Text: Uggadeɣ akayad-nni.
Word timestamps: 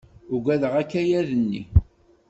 Uggadeɣ 0.33 0.73
akayad-nni. 0.81 1.61